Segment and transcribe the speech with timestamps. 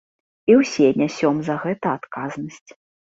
[0.51, 2.69] І ўсе нясём за гэта адказнасць.